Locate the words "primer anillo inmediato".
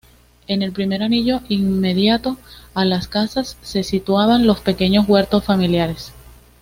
0.71-2.37